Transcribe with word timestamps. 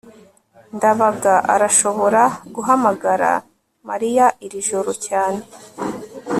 ndabaga 0.75 1.33
arashobora 1.53 2.21
guhamagara 2.55 3.31
mariya 3.89 4.25
iri 4.45 4.59
joro 4.67 4.91
cyane 5.05 5.41